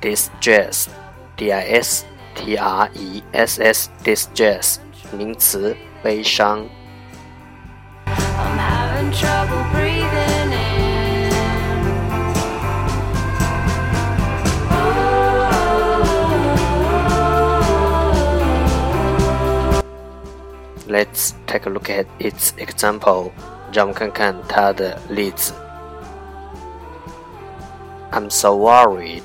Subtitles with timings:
[0.00, 0.88] distress,
[1.36, 2.08] d-i-s-t-r-e-s-s,
[4.04, 4.78] distress，
[5.12, 6.68] 名词，悲伤。
[20.86, 23.32] Let's take a look at its example.
[23.72, 25.52] 让我们看看它的例子。
[28.12, 29.24] I'm so worried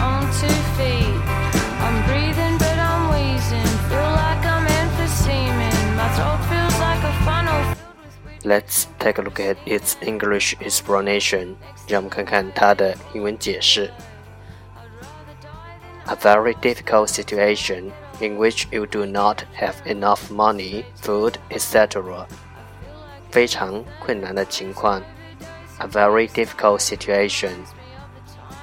[8.50, 11.56] Let's take a look at its English explanation.
[11.88, 13.92] 让我们看看它的英文解释。
[16.06, 22.26] A very difficult situation in which you do not have enough money, food, etc.
[23.30, 25.02] 非常困难的情况。
[25.78, 27.50] A very difficult situation.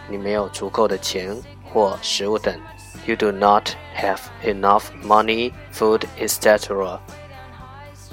[0.08, 1.36] 你没有足够的钱
[1.72, 2.60] 或食物等。
[3.06, 7.00] You do not have enough money, food, etc.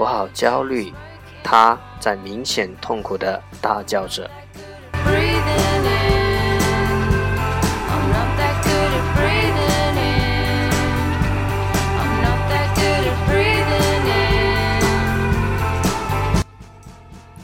[0.00, 0.90] 我好焦虑，
[1.44, 4.30] 他在明显痛苦的大叫着。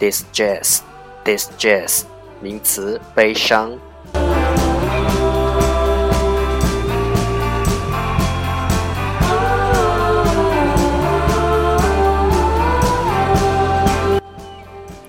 [0.00, 0.78] Distress,
[1.22, 2.04] distress，
[2.40, 3.72] 名词，悲伤。